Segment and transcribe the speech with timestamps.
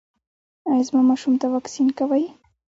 [0.69, 2.25] ایا زما ماشوم ته واکسین کوئ؟